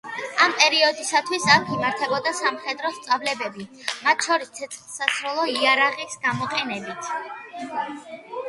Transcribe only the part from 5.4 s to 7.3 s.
იარაღის გამოყენებით.